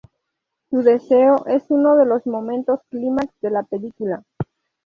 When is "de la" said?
3.39-3.61